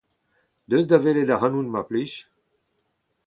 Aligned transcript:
Deus 0.69 0.85
da 0.91 0.97
welet 1.03 1.29
ac'hanon 1.35 1.67
mar 1.71 1.85
plij! 1.89 2.13